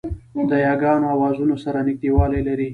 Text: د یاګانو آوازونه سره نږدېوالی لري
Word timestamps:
د 0.49 0.51
یاګانو 0.67 1.11
آوازونه 1.15 1.55
سره 1.63 1.79
نږدېوالی 1.87 2.41
لري 2.47 2.67